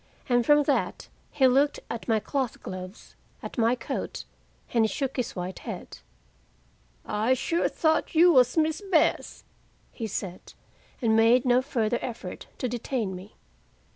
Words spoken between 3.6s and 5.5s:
coat, and he shook his